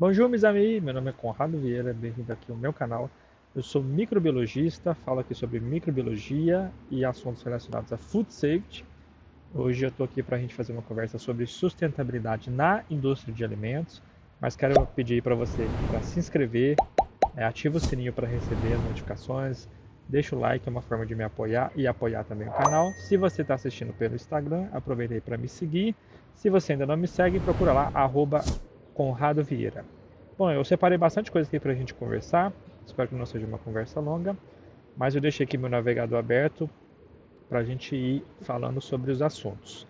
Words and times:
Bonjour, 0.00 0.30
meus 0.30 0.44
amigos. 0.44 0.82
Meu 0.82 0.94
nome 0.94 1.10
é 1.10 1.12
Conrado 1.12 1.58
Vieira. 1.58 1.92
Bem-vindo 1.92 2.32
aqui 2.32 2.50
ao 2.50 2.56
meu 2.56 2.72
canal. 2.72 3.10
Eu 3.54 3.62
sou 3.62 3.84
microbiologista, 3.84 4.94
falo 4.94 5.20
aqui 5.20 5.34
sobre 5.34 5.60
microbiologia 5.60 6.72
e 6.90 7.04
assuntos 7.04 7.42
relacionados 7.42 7.92
a 7.92 7.98
food 7.98 8.32
safety. 8.32 8.82
Hoje 9.54 9.84
eu 9.84 9.90
estou 9.90 10.06
aqui 10.06 10.22
para 10.22 10.38
a 10.38 10.40
gente 10.40 10.54
fazer 10.54 10.72
uma 10.72 10.80
conversa 10.80 11.18
sobre 11.18 11.44
sustentabilidade 11.44 12.48
na 12.48 12.82
indústria 12.88 13.34
de 13.34 13.44
alimentos, 13.44 14.02
mas 14.40 14.56
quero 14.56 14.86
pedir 14.86 15.22
para 15.22 15.34
você 15.34 15.66
para 15.90 16.00
se 16.00 16.18
inscrever, 16.18 16.76
é, 17.36 17.44
ativa 17.44 17.76
o 17.76 17.80
sininho 17.80 18.14
para 18.14 18.26
receber 18.26 18.72
as 18.72 18.82
notificações, 18.84 19.68
deixa 20.08 20.34
o 20.34 20.40
like, 20.40 20.66
é 20.66 20.70
uma 20.70 20.80
forma 20.80 21.04
de 21.04 21.14
me 21.14 21.24
apoiar 21.24 21.72
e 21.76 21.86
apoiar 21.86 22.24
também 22.24 22.48
o 22.48 22.52
canal. 22.52 22.90
Se 22.92 23.18
você 23.18 23.42
está 23.42 23.52
assistindo 23.52 23.92
pelo 23.92 24.14
Instagram, 24.14 24.66
aproveita 24.72 25.12
aí 25.12 25.20
para 25.20 25.36
me 25.36 25.46
seguir. 25.46 25.94
Se 26.32 26.48
você 26.48 26.72
ainda 26.72 26.86
não 26.86 26.96
me 26.96 27.06
segue, 27.06 27.38
procura 27.38 27.74
lá, 27.74 27.90
arroba 27.92 28.42
Conrado 29.00 29.42
Vieira. 29.42 29.82
Bom, 30.36 30.50
eu 30.50 30.62
separei 30.62 30.98
bastante 30.98 31.32
coisa 31.32 31.48
aqui 31.48 31.58
para 31.58 31.72
a 31.72 31.74
gente 31.74 31.94
conversar. 31.94 32.52
Espero 32.86 33.08
que 33.08 33.14
não 33.14 33.24
seja 33.24 33.46
uma 33.46 33.56
conversa 33.56 33.98
longa, 33.98 34.36
mas 34.94 35.14
eu 35.14 35.22
deixei 35.22 35.44
aqui 35.44 35.56
meu 35.56 35.70
navegador 35.70 36.18
aberto 36.18 36.68
para 37.48 37.60
a 37.60 37.64
gente 37.64 37.96
ir 37.96 38.22
falando 38.42 38.78
sobre 38.78 39.10
os 39.10 39.22
assuntos. 39.22 39.86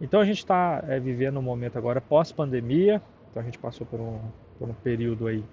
Então 0.00 0.20
a 0.20 0.24
gente 0.24 0.38
está 0.38 0.82
é, 0.88 0.98
vivendo 0.98 1.38
um 1.38 1.42
momento 1.42 1.76
agora 1.76 2.00
pós-pandemia, 2.00 3.02
então 3.30 3.42
a 3.42 3.44
gente 3.44 3.58
passou 3.58 3.86
por 3.86 4.00
um, 4.00 4.20
por 4.58 4.70
um 4.70 4.74
período 4.74 5.26
aí 5.26 5.44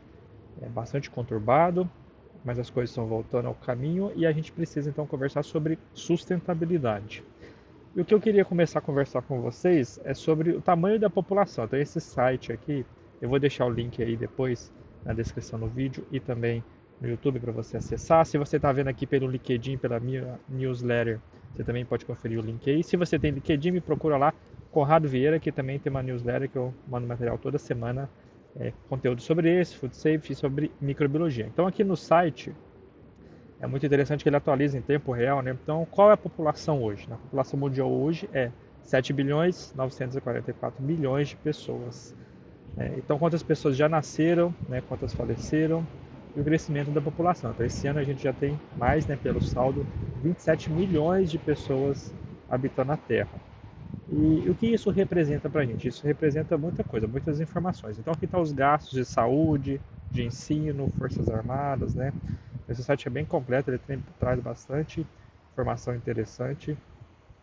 é, 0.62 0.70
bastante 0.70 1.10
conturbado, 1.10 1.90
mas 2.42 2.58
as 2.58 2.70
coisas 2.70 2.90
estão 2.90 3.06
voltando 3.06 3.50
ao 3.50 3.54
caminho 3.54 4.14
e 4.16 4.26
a 4.26 4.32
gente 4.32 4.50
precisa 4.50 4.90
então 4.90 5.06
conversar 5.06 5.44
sobre 5.44 5.78
sustentabilidade. 5.94 7.22
E 7.96 8.02
o 8.02 8.06
que 8.06 8.12
eu 8.12 8.20
queria 8.20 8.44
começar 8.44 8.80
a 8.80 8.82
conversar 8.82 9.22
com 9.22 9.40
vocês 9.40 10.00
é 10.04 10.16
sobre 10.16 10.50
o 10.50 10.62
tamanho 10.62 11.00
da 11.00 11.12
população. 11.12 11.66
Então, 11.66 11.78
esse 11.78 12.02
site 12.02 12.52
aqui, 12.52 12.84
eu 13.22 13.30
vou 13.30 13.40
deixar 13.40 13.68
o 13.68 13.70
link 13.70 14.02
aí 14.02 14.18
depois 14.18 14.74
na 15.06 15.14
descrição 15.14 15.60
do 15.60 15.68
vídeo 15.68 16.04
e 16.12 16.20
também 16.20 16.64
no 17.00 17.08
YouTube 17.08 17.40
para 17.40 17.52
você 17.52 17.78
acessar. 17.78 18.26
Se 18.26 18.36
você 18.36 18.56
está 18.56 18.72
vendo 18.72 18.88
aqui 18.88 19.06
pelo 19.06 19.28
LinkedIn, 19.28 19.78
pela 19.78 20.00
minha 20.00 20.40
newsletter, 20.50 21.20
você 21.52 21.64
também 21.64 21.86
pode 21.86 22.04
conferir 22.04 22.40
o 22.40 22.42
link 22.42 22.68
aí. 22.68 22.84
Se 22.84 22.98
você 22.98 23.20
tem 23.20 23.30
LinkedIn, 23.30 23.70
me 23.70 23.82
procura 23.82 24.18
lá, 24.18 24.34
Conrado 24.72 25.08
Vieira, 25.08 25.40
que 25.40 25.52
também 25.52 25.78
tem 25.78 25.92
uma 25.92 26.02
newsletter 26.02 26.50
que 26.50 26.58
eu 26.58 26.74
mando 26.88 27.06
material 27.06 27.38
toda 27.38 27.60
semana, 27.60 28.10
é, 28.56 28.74
conteúdo 28.90 29.22
sobre 29.22 29.56
esse, 29.56 29.76
food 29.76 29.96
safety, 29.96 30.34
sobre 30.34 30.72
microbiologia. 30.82 31.46
Então, 31.46 31.68
aqui 31.68 31.84
no 31.84 31.96
site, 31.96 32.56
é 33.64 33.68
muito 33.68 33.86
interessante 33.86 34.22
que 34.22 34.28
ele 34.28 34.36
atualiza 34.36 34.78
em 34.78 34.82
tempo 34.82 35.14
real, 35.14 35.42
né? 35.42 35.56
Então, 35.64 35.88
qual 35.90 36.10
é 36.10 36.14
a 36.14 36.18
população 36.18 36.84
hoje? 36.84 37.08
A 37.10 37.16
população 37.16 37.58
mundial 37.58 37.90
hoje 37.90 38.30
é 38.34 38.52
7 38.84 39.14
bilhões 39.14 39.72
944 39.74 40.84
milhões 40.84 41.30
de 41.30 41.38
pessoas. 41.38 42.14
É, 42.78 42.92
então, 42.98 43.18
quantas 43.18 43.42
pessoas 43.42 43.78
já 43.78 43.88
nasceram, 43.88 44.54
né? 44.68 44.84
quantas 44.90 45.14
faleceram 45.14 45.88
e 46.36 46.42
o 46.42 46.44
crescimento 46.44 46.92
da 46.92 47.00
população. 47.00 47.52
Então, 47.52 47.66
esse 47.66 47.88
ano 47.88 48.00
a 48.00 48.04
gente 48.04 48.22
já 48.22 48.34
tem 48.34 48.60
mais, 48.76 49.08
né, 49.08 49.16
pelo 49.16 49.40
saldo, 49.40 49.86
27 50.22 50.70
milhões 50.70 51.32
de 51.32 51.38
pessoas 51.38 52.14
habitando 52.50 52.92
a 52.92 52.98
Terra. 52.98 53.40
E 54.12 54.50
o 54.50 54.56
que 54.56 54.68
isso 54.68 54.90
representa 54.90 55.50
para 55.50 55.62
a 55.62 55.66
gente? 55.66 55.88
Isso 55.88 56.06
representa 56.06 56.58
muita 56.58 56.84
coisa, 56.84 57.08
muitas 57.08 57.40
informações. 57.40 57.98
Então, 57.98 58.12
aqui 58.12 58.26
estão 58.26 58.42
tá 58.42 58.44
os 58.44 58.52
gastos 58.52 58.92
de 58.92 59.06
saúde, 59.06 59.80
de 60.12 60.26
ensino, 60.26 60.90
forças 60.98 61.30
armadas, 61.30 61.96
né? 61.96 62.12
Esse 62.68 62.84
site 62.84 63.08
é 63.08 63.12
bem 63.12 63.26
completo, 63.26 63.70
ele 63.70 63.78
tem, 63.78 64.02
traz 64.20 64.40
bastante 64.40 65.06
informação 65.52 65.96
interessante 65.96 66.78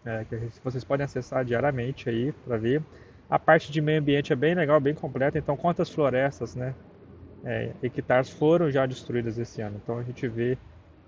é, 0.04 0.24
que 0.24 0.36
vocês 0.64 0.82
podem 0.84 1.04
acessar 1.04 1.44
diariamente 1.44 2.08
aí 2.08 2.32
para 2.44 2.56
ver. 2.56 2.82
A 3.28 3.38
parte 3.38 3.70
de 3.70 3.80
meio 3.80 4.00
ambiente 4.00 4.32
é 4.32 4.36
bem 4.36 4.54
legal, 4.54 4.80
bem 4.80 4.94
completa. 4.94 5.38
Então, 5.38 5.56
quantas 5.56 5.90
florestas, 5.90 6.54
né, 6.54 6.74
é, 7.44 7.72
hectares 7.82 8.30
foram 8.30 8.70
já 8.70 8.86
destruídas 8.86 9.38
esse 9.38 9.60
ano? 9.60 9.80
Então, 9.82 9.98
a 9.98 10.02
gente 10.02 10.26
vê 10.26 10.58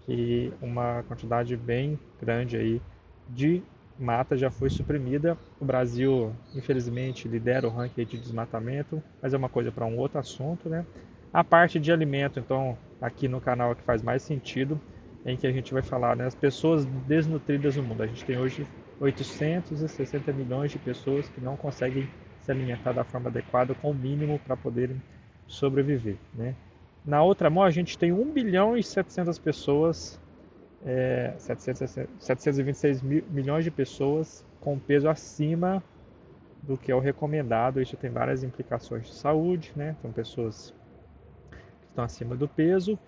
que 0.06 0.52
uma 0.60 1.02
quantidade 1.04 1.56
bem 1.56 1.98
grande 2.20 2.56
aí 2.56 2.82
de 3.28 3.62
mata 3.98 4.36
já 4.36 4.50
foi 4.50 4.70
suprimida. 4.70 5.36
O 5.60 5.64
Brasil, 5.64 6.32
infelizmente, 6.54 7.28
lidera 7.28 7.66
o 7.66 7.70
ranking 7.70 8.04
de 8.04 8.18
desmatamento, 8.18 9.02
mas 9.20 9.32
é 9.32 9.36
uma 9.36 9.48
coisa 9.48 9.72
para 9.72 9.86
um 9.86 9.96
outro 9.96 10.18
assunto, 10.18 10.68
né? 10.68 10.84
A 11.32 11.42
parte 11.42 11.80
de 11.80 11.90
alimento, 11.90 12.38
então, 12.38 12.76
aqui 13.00 13.26
no 13.26 13.40
canal 13.40 13.74
que 13.74 13.82
faz 13.82 14.02
mais 14.02 14.22
sentido, 14.22 14.78
em 15.24 15.34
que 15.34 15.46
a 15.46 15.52
gente 15.52 15.72
vai 15.72 15.82
falar 15.82 16.14
né, 16.14 16.26
as 16.26 16.34
pessoas 16.34 16.84
desnutridas 16.84 17.76
no 17.76 17.82
mundo. 17.82 18.02
A 18.02 18.06
gente 18.06 18.22
tem 18.24 18.36
hoje 18.38 18.66
860 19.00 20.30
milhões 20.32 20.70
de 20.70 20.78
pessoas 20.78 21.28
que 21.30 21.40
não 21.40 21.56
conseguem 21.56 22.06
se 22.40 22.50
alimentar 22.50 22.92
da 22.92 23.02
forma 23.02 23.30
adequada 23.30 23.74
com 23.74 23.92
o 23.92 23.94
mínimo 23.94 24.38
para 24.40 24.56
poderem 24.56 25.00
sobreviver. 25.46 26.16
Né? 26.34 26.54
Na 27.02 27.22
outra 27.22 27.48
mão, 27.48 27.62
a 27.62 27.70
gente 27.70 27.96
tem 27.96 28.12
1 28.12 28.30
bilhão 28.30 28.76
e 28.76 28.82
700 28.82 29.38
pessoas, 29.38 30.20
é, 30.84 31.34
700, 31.38 32.08
726 32.18 33.00
mil, 33.00 33.24
milhões 33.30 33.64
de 33.64 33.70
pessoas 33.70 34.44
com 34.60 34.78
peso 34.78 35.08
acima 35.08 35.82
do 36.62 36.76
que 36.76 36.92
é 36.92 36.94
o 36.94 37.00
recomendado. 37.00 37.80
Isso 37.80 37.96
tem 37.96 38.10
várias 38.10 38.44
implicações 38.44 39.06
de 39.06 39.14
saúde, 39.14 39.72
né? 39.74 39.96
Então, 39.98 40.12
pessoas 40.12 40.74
estão 41.92 42.04
acima 42.04 42.34
do 42.34 42.48
peso, 42.48 42.98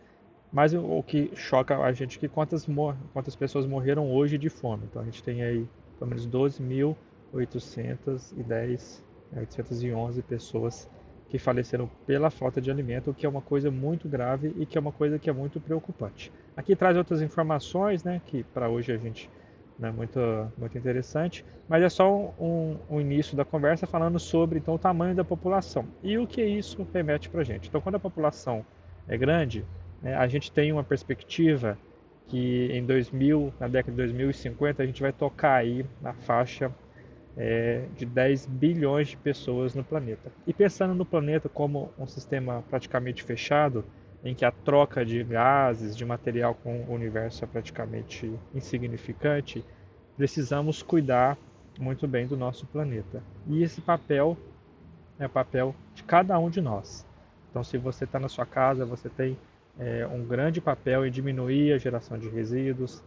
mas 0.53 0.73
o, 0.73 1.03
que 1.03 1.33
choca 1.35 1.77
a 1.79 1.93
gente 1.93 2.17
é 2.17 2.21
que 2.21 2.29
quantas, 2.29 2.65
quantas 3.13 3.35
pessoas 3.35 3.67
morreram 3.67 4.13
hoje 4.13 4.39
de 4.39 4.49
fome. 4.49 4.85
Então 4.89 5.03
a 5.03 5.05
gente 5.05 5.21
tem 5.23 5.43
aí 5.43 5.69
pelo 5.99 6.11
menos 6.11 6.29
12.810, 6.29 9.03
811 9.37 10.23
pessoas 10.23 10.89
que 11.29 11.39
faleceram 11.39 11.91
pela 12.07 12.31
falta 12.31 12.61
de 12.61 12.71
alimento, 12.71 13.11
o 13.11 13.15
que 13.15 13.27
é 13.27 13.29
uma 13.29 13.43
coisa 13.43 13.69
muito 13.71 14.09
grave 14.09 14.55
e 14.57 14.65
que 14.65 14.79
é 14.79 14.81
uma 14.81 14.93
coisa 14.93 15.19
que 15.19 15.29
é 15.29 15.33
muito 15.33 15.61
preocupante. 15.61 16.31
Aqui 16.57 16.77
traz 16.77 16.97
outras 16.97 17.21
informações, 17.21 18.05
né, 18.05 18.23
que 18.27 18.45
para 18.45 18.69
hoje 18.69 18.93
a 18.93 18.97
gente 18.97 19.29
não 19.79 19.89
é 19.89 19.93
muito, 19.93 20.21
muito 20.57 20.79
interessante, 20.79 21.45
mas 21.69 21.83
é 21.83 21.89
só 21.89 22.15
um, 22.39 22.77
um, 22.89 23.01
início 23.01 23.37
da 23.37 23.45
conversa 23.45 23.87
falando 23.87 24.19
sobre 24.19 24.59
então, 24.59 24.75
o 24.75 24.79
tamanho 24.79 25.15
da 25.15 25.25
população 25.25 25.87
e 26.03 26.17
o 26.17 26.27
que 26.27 26.45
isso 26.45 26.87
remete 26.93 27.29
para 27.29 27.41
a 27.41 27.45
gente. 27.45 27.69
Então, 27.69 27.81
quando 27.81 27.97
a 27.97 28.01
população 28.01 28.65
é 29.09 29.17
grande, 29.17 29.65
né, 30.01 30.15
a 30.15 30.27
gente 30.27 30.53
tem 30.53 30.73
uma 30.73 30.85
perspectiva 30.85 31.77
que 32.29 32.69
em 32.73 32.85
2000, 32.85 33.53
na 33.61 33.69
década 33.69 33.91
de 33.91 33.97
2050, 33.97 34.83
a 34.83 34.87
gente 34.87 35.03
vai 35.03 35.13
tocar 35.13 35.57
aí 35.57 35.85
na 36.01 36.15
faixa 36.15 36.71
é, 37.37 37.85
de 37.97 38.07
10 38.07 38.47
bilhões 38.47 39.09
de 39.09 39.17
pessoas 39.17 39.75
no 39.75 39.83
planeta. 39.83 40.33
E 40.47 40.53
pensando 40.53 40.95
no 40.95 41.05
planeta 41.05 41.49
como 41.49 41.91
um 41.99 42.07
sistema 42.07 42.63
praticamente 42.71 43.23
fechado, 43.23 43.85
em 44.25 44.35
que 44.35 44.45
a 44.45 44.51
troca 44.51 45.05
de 45.05 45.23
gases, 45.23 45.95
de 45.95 46.05
material 46.05 46.55
com 46.55 46.81
o 46.85 46.95
universo 46.95 47.45
é 47.45 47.47
praticamente 47.47 48.33
insignificante, 48.55 49.63
precisamos 50.17 50.83
cuidar 50.83 51.37
muito 51.79 52.09
bem 52.09 52.27
do 52.27 52.37
nosso 52.37 52.67
planeta. 52.67 53.23
E 53.47 53.63
esse 53.63 53.83
papel 53.83 54.37
é 55.19 55.27
o 55.27 55.31
papel 55.31 55.75
de 55.95 56.03
cada 56.05 56.39
um 56.39 56.49
de 56.49 56.63
nós. 56.63 57.07
Então, 57.51 57.63
se 57.63 57.77
você 57.77 58.05
está 58.05 58.19
na 58.19 58.29
sua 58.29 58.47
casa, 58.47 58.87
você 58.87 59.11
tem 59.11 59.37
é, 59.79 60.07
um 60.07 60.25
grande 60.25 60.61
papel 60.61 61.07
em 61.07 61.11
diminuir 61.11 61.73
a 61.73 61.79
geração 61.79 62.19
de 62.19 62.29
resíduos, 62.29 63.03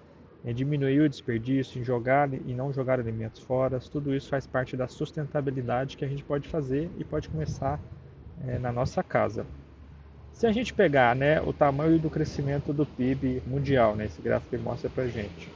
em 0.45 0.53
diminuir 0.53 1.01
o 1.01 1.09
desperdício, 1.09 1.81
em 1.81 1.83
jogar 1.83 2.31
e 2.31 2.53
não 2.53 2.71
jogar 2.71 2.99
alimentos 2.99 3.41
fora. 3.41 3.79
Tudo 3.79 4.15
isso 4.15 4.29
faz 4.29 4.45
parte 4.45 4.77
da 4.77 4.87
sustentabilidade 4.87 5.97
que 5.97 6.05
a 6.05 6.07
gente 6.07 6.23
pode 6.23 6.47
fazer 6.47 6.89
e 6.97 7.03
pode 7.03 7.27
começar 7.27 7.79
é, 8.45 8.59
na 8.59 8.71
nossa 8.71 9.01
casa. 9.01 9.45
Se 10.37 10.45
a 10.45 10.51
gente 10.51 10.71
pegar 10.71 11.15
né, 11.15 11.41
o 11.41 11.51
tamanho 11.51 11.97
do 11.97 12.11
crescimento 12.11 12.71
do 12.71 12.85
PIB 12.85 13.41
mundial, 13.47 13.95
né, 13.95 14.05
esse 14.05 14.21
gráfico 14.21 14.55
que 14.55 14.61
mostra 14.61 14.87
para 14.87 15.07
gente, 15.07 15.49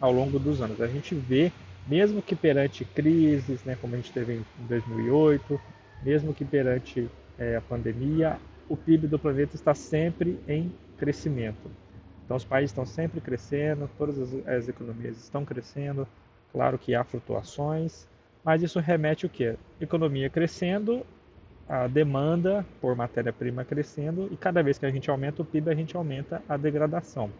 ao 0.00 0.10
longo 0.10 0.40
dos 0.40 0.60
anos, 0.60 0.80
a 0.80 0.88
gente 0.88 1.14
vê, 1.14 1.52
mesmo 1.86 2.20
que 2.20 2.34
perante 2.34 2.84
crises, 2.84 3.62
né, 3.62 3.78
como 3.80 3.94
a 3.94 3.98
gente 3.98 4.10
teve 4.10 4.32
em 4.32 4.44
2008, 4.66 5.60
mesmo 6.02 6.34
que 6.34 6.44
perante 6.44 7.08
é, 7.38 7.54
a 7.54 7.60
pandemia, 7.60 8.38
o 8.68 8.76
PIB 8.76 9.06
do 9.06 9.20
planeta 9.20 9.54
está 9.54 9.72
sempre 9.72 10.36
em 10.48 10.72
crescimento. 10.98 11.70
Então 12.24 12.36
os 12.36 12.44
países 12.44 12.72
estão 12.72 12.84
sempre 12.84 13.20
crescendo, 13.20 13.88
todas 13.96 14.18
as, 14.18 14.48
as 14.48 14.68
economias 14.68 15.16
estão 15.16 15.44
crescendo. 15.44 16.08
Claro 16.52 16.76
que 16.76 16.92
há 16.92 17.04
flutuações, 17.04 18.08
mas 18.42 18.64
isso 18.64 18.80
remete 18.80 19.26
o 19.26 19.28
quê? 19.28 19.54
Economia 19.80 20.28
crescendo, 20.28 21.06
a 21.68 21.86
demanda 21.86 22.66
por 22.80 22.94
matéria-prima 22.94 23.64
crescendo 23.64 24.28
e 24.30 24.36
cada 24.36 24.62
vez 24.62 24.78
que 24.78 24.86
a 24.86 24.90
gente 24.90 25.10
aumenta 25.10 25.42
o 25.42 25.44
PIB, 25.44 25.70
a 25.70 25.74
gente 25.74 25.96
aumenta 25.96 26.42
a 26.48 26.56
degradação. 26.56 27.30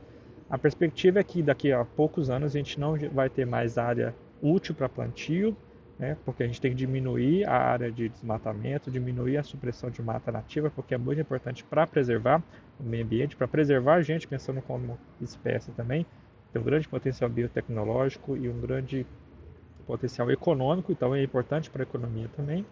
A 0.48 0.58
perspectiva 0.58 1.20
é 1.20 1.24
que 1.24 1.42
daqui 1.42 1.72
a 1.72 1.84
poucos 1.84 2.30
anos 2.30 2.54
a 2.54 2.58
gente 2.58 2.78
não 2.78 2.96
vai 3.12 3.28
ter 3.28 3.46
mais 3.46 3.78
área 3.78 4.14
útil 4.42 4.74
para 4.74 4.88
plantio, 4.88 5.56
né? 5.98 6.16
porque 6.24 6.42
a 6.42 6.46
gente 6.46 6.60
tem 6.60 6.72
que 6.72 6.76
diminuir 6.76 7.44
a 7.48 7.56
área 7.56 7.90
de 7.90 8.08
desmatamento, 8.08 8.90
diminuir 8.90 9.36
a 9.36 9.42
supressão 9.42 9.88
de 9.90 10.02
mata 10.02 10.32
nativa, 10.32 10.70
porque 10.70 10.94
é 10.94 10.98
muito 10.98 11.20
importante 11.20 11.64
para 11.64 11.86
preservar 11.86 12.42
o 12.78 12.82
meio 12.82 13.04
ambiente, 13.04 13.36
para 13.36 13.48
preservar 13.48 13.94
a 13.94 14.02
gente, 14.02 14.26
pensando 14.26 14.60
como 14.60 14.98
espécie 15.20 15.70
também. 15.72 16.04
Tem 16.52 16.60
um 16.60 16.64
grande 16.64 16.88
potencial 16.88 17.30
biotecnológico 17.30 18.36
e 18.36 18.48
um 18.48 18.60
grande 18.60 19.06
potencial 19.86 20.30
econômico, 20.30 20.92
então 20.92 21.14
é 21.14 21.22
importante 21.22 21.70
para 21.70 21.82
a 21.82 21.84
economia 21.84 22.28
também. 22.36 22.66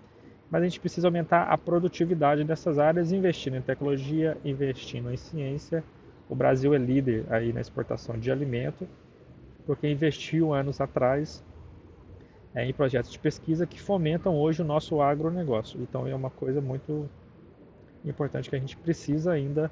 Mas 0.51 0.63
a 0.63 0.65
gente 0.65 0.81
precisa 0.81 1.07
aumentar 1.07 1.45
a 1.45 1.57
produtividade 1.57 2.43
dessas 2.45 2.79
áreas, 2.79 3.13
investindo 3.13 3.57
em 3.57 3.63
tecnologia, 3.63 4.37
investindo 4.45 5.13
em 5.13 5.17
ciência. 5.17 5.85
O 6.29 6.35
Brasil 6.35 6.75
é 6.75 6.79
líder 6.79 7.25
aí 7.31 7.53
na 7.53 7.61
exportação 7.61 8.19
de 8.19 8.31
alimento, 8.31 8.87
porque 9.65 9.89
investiu 9.89 10.53
anos 10.53 10.81
atrás 10.81 11.45
é, 12.55 12.67
em 12.67 12.73
projetos 12.73 13.13
de 13.13 13.19
pesquisa 13.19 13.67
que 13.67 13.81
fomentam 13.81 14.37
hoje 14.37 14.61
o 14.63 14.65
nosso 14.65 15.01
agronegócio. 15.01 15.81
Então 15.81 16.07
é 16.07 16.15
uma 16.15 16.31
coisa 16.31 16.61
muito 16.61 17.09
importante 18.05 18.51
que 18.51 18.57
a 18.57 18.59
gente 18.59 18.77
precisa 18.77 19.33
ainda 19.33 19.71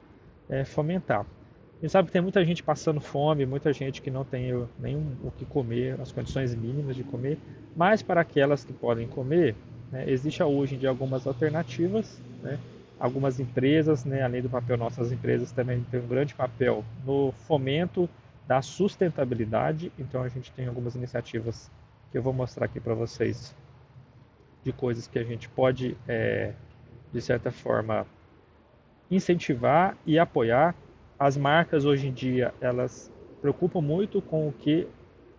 é, 0.49 0.65
fomentar. 0.65 1.21
A 1.21 1.81
gente 1.81 1.93
sabe 1.93 2.07
que 2.07 2.13
tem 2.13 2.23
muita 2.23 2.45
gente 2.45 2.63
passando 2.63 3.01
fome, 3.01 3.47
muita 3.47 3.73
gente 3.73 4.03
que 4.03 4.11
não 4.11 4.25
tem 4.25 4.53
nem 4.79 4.97
o 5.23 5.31
que 5.31 5.45
comer, 5.45 6.01
as 6.01 6.11
condições 6.11 6.55
mínimas 6.55 6.97
de 6.97 7.05
comer, 7.05 7.39
mas 7.77 8.03
para 8.03 8.21
aquelas 8.21 8.65
que 8.65 8.73
podem 8.73 9.07
comer, 9.07 9.55
né, 9.91 10.09
existe 10.09 10.43
hoje 10.43 10.77
dia 10.77 10.89
algumas 10.89 11.27
alternativas. 11.27 12.21
Né, 12.43 12.59
algumas 12.99 13.39
empresas, 13.39 14.05
né, 14.05 14.23
além 14.23 14.43
do 14.43 14.49
papel 14.49 14.77
nossas 14.77 15.13
empresas 15.13 15.53
também 15.53 15.85
têm 15.91 16.01
um 16.01 16.07
grande 16.07 16.35
papel 16.35 16.85
no 17.05 17.33
fomento 17.47 18.09
da 18.47 18.61
sustentabilidade. 18.61 19.93
Então 19.99 20.23
a 20.23 20.29
gente 20.29 20.51
tem 20.53 20.67
algumas 20.67 20.95
iniciativas 20.95 21.71
que 22.11 22.19
eu 22.19 22.23
vou 22.23 22.33
mostrar 22.33 22.67
aqui 22.67 22.81
para 22.81 22.95
vocês 22.95 23.55
de 24.65 24.73
coisas 24.73 25.07
que 25.07 25.19
a 25.19 25.25
gente 25.25 25.49
pode, 25.49 25.97
é, 26.09 26.53
de 27.13 27.21
certa 27.21 27.53
forma, 27.53 28.07
incentivar 29.11 29.97
e 30.05 30.19
apoiar. 30.19 30.75
As 31.19 31.37
marcas 31.37 31.85
hoje 31.85 32.09
em 32.09 32.13
dia 32.13 32.53
elas 32.61 33.11
preocupam 33.41 33.81
muito 33.81 34.21
com 34.21 34.49
o 34.49 34.53
que 34.53 34.89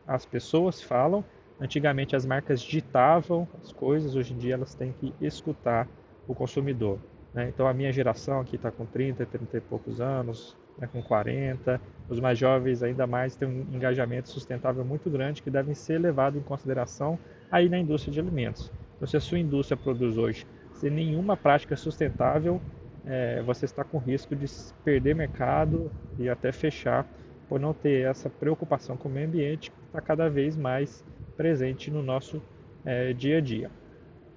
as 0.07 0.25
pessoas 0.25 0.81
falam. 0.81 1.23
Antigamente 1.59 2.15
as 2.15 2.25
marcas 2.25 2.61
ditavam 2.61 3.47
as 3.61 3.71
coisas, 3.73 4.15
hoje 4.15 4.33
em 4.33 4.37
dia 4.37 4.53
elas 4.53 4.73
têm 4.73 4.93
que 4.93 5.13
escutar 5.19 5.87
o 6.27 6.33
consumidor. 6.33 6.99
Né? 7.33 7.49
Então 7.49 7.67
a 7.67 7.73
minha 7.73 7.91
geração 7.91 8.39
aqui 8.39 8.55
está 8.55 8.71
com 8.71 8.85
30, 8.85 9.25
30 9.25 9.57
e 9.57 9.61
poucos 9.61 9.99
anos, 9.99 10.55
né, 10.77 10.87
com 10.91 11.03
40, 11.03 11.81
os 12.07 12.19
mais 12.19 12.39
jovens 12.39 12.81
ainda 12.81 13.05
mais 13.05 13.35
têm 13.35 13.47
um 13.47 13.75
engajamento 13.75 14.29
sustentável 14.29 14.85
muito 14.85 15.09
grande 15.09 15.41
que 15.41 15.49
devem 15.49 15.75
ser 15.75 15.99
levado 15.99 16.37
em 16.37 16.41
consideração 16.41 17.19
aí 17.51 17.67
na 17.67 17.77
indústria 17.77 18.13
de 18.13 18.19
alimentos. 18.19 18.71
Então 18.95 19.07
se 19.07 19.17
a 19.17 19.19
sua 19.19 19.37
indústria 19.37 19.75
produz 19.75 20.17
hoje 20.17 20.47
sem 20.73 20.89
nenhuma 20.89 21.35
prática 21.35 21.75
sustentável, 21.75 22.61
é, 23.05 23.41
você 23.41 23.65
está 23.65 23.83
com 23.83 23.97
risco 23.97 24.33
de 24.33 24.45
perder 24.83 25.13
mercado 25.13 25.91
e 26.17 26.29
até 26.29 26.53
fechar 26.53 27.05
por 27.49 27.59
não 27.59 27.73
ter 27.73 28.05
essa 28.05 28.29
preocupação 28.29 28.95
com 28.95 29.09
o 29.09 29.11
meio 29.11 29.27
ambiente 29.27 29.71
que 29.71 29.77
está 29.87 29.99
cada 29.99 30.29
vez 30.29 30.55
mais 30.55 31.03
presente 31.39 31.89
no 31.89 32.03
nosso 32.03 32.41
é, 32.83 33.13
dia 33.13 33.37
a 33.37 33.41
dia. 33.41 33.71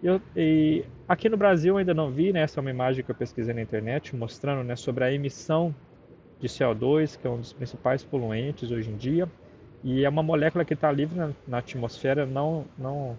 Eu, 0.00 0.22
e 0.36 0.84
aqui 1.08 1.28
no 1.28 1.36
Brasil 1.36 1.76
ainda 1.76 1.92
não 1.92 2.12
vi, 2.12 2.32
né, 2.32 2.42
essa 2.42 2.60
é 2.60 2.60
uma 2.60 2.70
imagem 2.70 3.04
que 3.04 3.10
eu 3.10 3.14
pesquisei 3.14 3.52
na 3.52 3.60
internet 3.60 4.14
mostrando 4.14 4.62
né, 4.62 4.76
sobre 4.76 5.02
a 5.02 5.12
emissão 5.12 5.74
de 6.38 6.46
CO2, 6.46 7.18
que 7.18 7.26
é 7.26 7.30
um 7.30 7.40
dos 7.40 7.52
principais 7.52 8.04
poluentes 8.04 8.70
hoje 8.70 8.88
em 8.88 8.96
dia, 8.96 9.28
e 9.82 10.04
é 10.04 10.08
uma 10.08 10.22
molécula 10.22 10.64
que 10.64 10.74
está 10.74 10.92
livre 10.92 11.18
na, 11.18 11.30
na, 11.46 11.58
atmosfera, 11.58 12.24
não, 12.24 12.66
não 12.78 13.16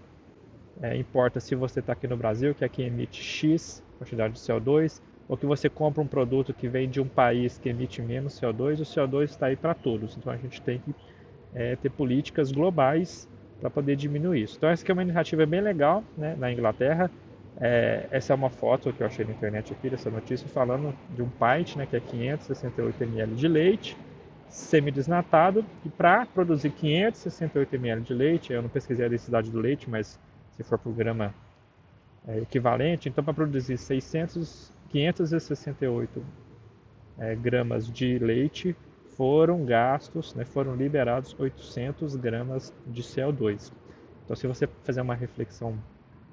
é, 0.81 0.95
importa 0.95 1.41
se 1.41 1.53
você 1.53 1.81
está 1.81 1.91
aqui 1.91 2.07
no 2.07 2.15
Brasil, 2.15 2.56
que 2.56 2.63
aqui 2.63 2.83
emite 2.83 3.21
X 3.21 3.83
quantidade 3.97 4.36
de 4.36 4.39
CO2, 4.39 5.01
ou 5.27 5.36
que 5.36 5.45
você 5.45 5.69
compra 5.69 6.01
um 6.01 6.07
produto 6.07 6.53
que 6.53 6.69
vem 6.69 6.89
de 6.89 7.01
um 7.01 7.07
país 7.07 7.57
que 7.57 7.68
emite 7.68 8.01
menos 8.01 8.39
CO2, 8.39 8.79
o 8.79 8.83
CO2 8.83 9.24
está 9.25 9.47
aí 9.47 9.57
para 9.57 9.74
todos. 9.74 10.15
Então 10.15 10.31
a 10.31 10.38
gente 10.38 10.62
tem 10.62 10.79
que 10.79 10.95
é, 11.53 11.75
ter 11.75 11.89
políticas 11.89 12.50
globais 12.51 13.27
para 13.63 13.69
poder 13.69 13.95
diminuir 13.95 14.44
isso. 14.44 14.57
Então 14.57 14.69
essa 14.69 14.83
é 14.86 14.92
uma 14.92 15.04
iniciativa 15.04 15.45
bem 15.45 15.62
legal 15.62 16.04
né, 16.18 16.36
na 16.38 16.51
Inglaterra. 16.51 17.10
É, 17.62 18.07
essa 18.12 18.33
é 18.33 18.36
uma 18.36 18.50
foto 18.50 18.92
que 18.92 19.00
eu 19.00 19.07
achei 19.07 19.24
na 19.24 19.31
internet 19.31 19.71
aqui 19.71 19.89
dessa 19.89 20.10
notícia 20.10 20.45
falando 20.50 20.94
de 21.15 21.21
um 21.21 21.30
pint, 21.30 21.77
né, 21.77 21.86
que 21.86 21.95
é 21.95 22.00
568 22.01 23.04
ml 23.04 23.36
de 23.36 23.48
leite 23.48 23.98
semidesnatado 24.50 25.63
e 25.86 25.89
para 25.89 26.25
produzir 26.25 26.71
568 26.71 27.74
ml 27.75 28.01
de 28.01 28.13
leite, 28.13 28.51
eu 28.51 28.62
não 28.62 28.69
pesquisei 28.69 29.06
a 29.06 29.10
densidade 29.10 29.50
do 29.50 29.60
leite, 29.60 29.89
mas 29.89 30.19
se 30.51 30.63
for 30.63 30.77
por 30.77 30.94
grama 30.94 31.33
é, 32.27 32.39
equivalente, 32.39 33.07
então 33.07 33.24
para 33.24 33.33
produzir 33.33 33.77
600 33.77 34.74
568 34.89 36.21
é, 37.18 37.33
gramas 37.33 37.92
de 37.92 38.19
leite 38.19 38.75
foram 39.15 39.65
gastos, 39.65 40.33
né, 40.33 40.45
foram 40.45 40.75
liberados 40.75 41.36
800 41.38 42.15
gramas 42.15 42.74
de 42.86 43.01
CO2. 43.01 43.71
Então, 44.24 44.36
se 44.36 44.48
você 44.48 44.68
fazer 44.83 45.01
uma 45.01 45.15
reflexão 45.15 45.77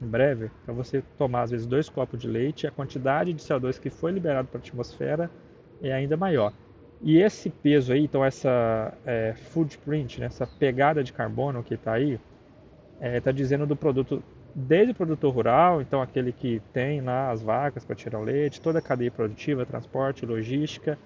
breve, 0.00 0.50
para 0.64 0.72
você 0.72 1.02
tomar 1.18 1.42
às 1.42 1.50
vezes 1.50 1.66
dois 1.66 1.88
copos 1.88 2.20
de 2.20 2.28
leite, 2.28 2.66
a 2.66 2.70
quantidade 2.70 3.32
de 3.32 3.42
CO2 3.42 3.78
que 3.78 3.90
foi 3.90 4.12
liberado 4.12 4.48
para 4.48 4.58
a 4.58 4.62
atmosfera 4.62 5.30
é 5.82 5.92
ainda 5.92 6.16
maior. 6.16 6.52
E 7.02 7.18
esse 7.18 7.50
peso 7.50 7.92
aí, 7.92 8.04
então 8.04 8.24
essa 8.24 8.92
é, 9.04 9.34
footprint, 9.34 10.20
né, 10.20 10.26
essa 10.26 10.46
pegada 10.46 11.02
de 11.02 11.12
carbono 11.12 11.62
que 11.62 11.74
está 11.74 11.92
aí, 11.92 12.20
está 12.94 13.06
é, 13.06 13.20
tá 13.20 13.32
dizendo 13.32 13.66
do 13.66 13.76
produto 13.76 14.22
desde 14.54 14.92
o 14.92 14.94
produtor 14.94 15.32
rural, 15.32 15.80
então 15.80 16.02
aquele 16.02 16.32
que 16.32 16.60
tem 16.72 17.00
lá 17.00 17.30
as 17.30 17.40
vacas 17.40 17.84
para 17.84 17.94
tirar 17.94 18.18
o 18.18 18.24
leite, 18.24 18.60
toda 18.60 18.80
a 18.80 18.82
cadeia 18.82 19.10
produtiva, 19.10 19.64
transporte, 19.64 20.26
logística 20.26 20.98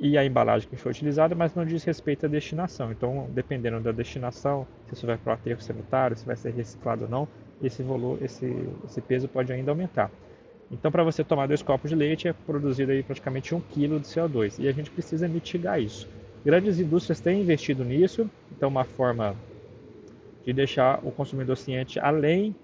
e 0.00 0.16
a 0.16 0.24
embalagem 0.24 0.66
que 0.66 0.76
foi 0.76 0.92
utilizada, 0.92 1.34
mas 1.34 1.54
não 1.54 1.64
diz 1.64 1.84
respeito 1.84 2.24
à 2.24 2.28
destinação. 2.28 2.90
Então, 2.90 3.28
dependendo 3.34 3.78
da 3.80 3.92
destinação, 3.92 4.66
se 4.86 4.94
isso 4.94 5.06
vai 5.06 5.18
para 5.18 5.32
o 5.32 5.34
aterro 5.34 5.60
sanitário, 5.60 6.16
se 6.16 6.24
vai 6.24 6.36
ser 6.36 6.54
reciclado 6.54 7.04
ou 7.04 7.10
não, 7.10 7.28
esse, 7.62 7.82
valor, 7.82 8.18
esse, 8.22 8.66
esse 8.86 9.02
peso 9.02 9.28
pode 9.28 9.52
ainda 9.52 9.70
aumentar. 9.70 10.10
Então, 10.72 10.90
para 10.90 11.04
você 11.04 11.22
tomar 11.22 11.46
dois 11.46 11.60
copos 11.60 11.90
de 11.90 11.96
leite, 11.96 12.28
é 12.28 12.32
produzido 12.32 12.92
aí 12.92 13.02
praticamente 13.02 13.54
um 13.54 13.60
quilo 13.60 14.00
de 14.00 14.06
CO2 14.06 14.58
e 14.58 14.68
a 14.68 14.72
gente 14.72 14.90
precisa 14.90 15.28
mitigar 15.28 15.78
isso. 15.78 16.08
Grandes 16.42 16.80
indústrias 16.80 17.20
têm 17.20 17.42
investido 17.42 17.84
nisso, 17.84 18.30
então 18.50 18.70
uma 18.70 18.84
forma 18.84 19.36
de 20.46 20.52
deixar 20.54 20.98
o 21.04 21.10
consumidor 21.10 21.58
ciente 21.58 22.00
além 22.00 22.54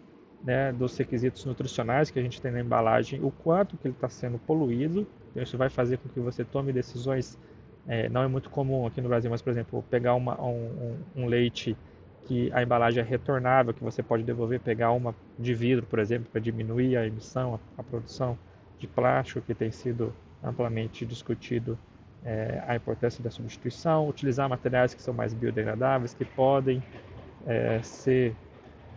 né, 0.45 0.73
dos 0.73 0.97
requisitos 0.97 1.45
nutricionais 1.45 2.11
que 2.11 2.19
a 2.19 2.23
gente 2.23 2.41
tem 2.41 2.53
na 2.53 2.61
embalagem, 2.61 3.21
o 3.23 3.31
quanto 3.31 3.77
que 3.77 3.89
ele 3.89 3.95
está 3.95 4.09
sendo 4.09 4.39
poluído. 4.39 5.07
Então, 5.31 5.43
isso 5.43 5.59
vai 5.59 5.69
fazer 5.69 5.99
com 5.99 6.09
que 6.09 6.21
você 6.21 6.45
tome 6.45 6.73
decisões. 6.73 7.39
É, 7.87 8.09
não 8.09 8.23
é 8.23 8.29
muito 8.29 8.51
comum 8.51 8.87
aqui 8.87 9.01
no 9.01 9.09
Brasil, 9.09 9.31
mas 9.31 9.43
por 9.43 9.51
exemplo, 9.51 9.85
pegar 9.91 10.15
uma, 10.15 10.41
um, 10.41 10.97
um, 11.15 11.27
leite 11.27 11.77
que 12.25 12.51
a 12.53 12.63
embalagem 12.63 13.01
é 13.01 13.07
retornável, 13.07 13.73
que 13.73 13.83
você 13.83 14.03
pode 14.03 14.25
devolver, 14.25 14.59
pegar 14.59 14.91
uma 14.91 15.15
de 15.39 15.55
vidro, 15.55 15.87
por 15.87 16.01
exemplo, 16.01 16.29
para 16.31 16.41
diminuir 16.41 16.97
a 16.97 17.07
emissão, 17.07 17.55
a, 17.55 17.81
a, 17.81 17.85
produção 17.85 18.37
de 18.79 18.89
plástico, 18.89 19.41
que 19.41 19.55
tem 19.55 19.71
sido 19.71 20.13
amplamente 20.43 21.07
discutido 21.07 21.79
é, 22.25 22.63
a 22.67 22.75
importância 22.75 23.23
da 23.23 23.31
substituição, 23.31 24.09
utilizar 24.09 24.49
materiais 24.49 24.93
que 24.93 25.01
são 25.01 25.15
mais 25.15 25.33
biodegradáveis, 25.33 26.13
que 26.13 26.25
podem 26.25 26.83
é, 27.47 27.81
ser 27.83 28.35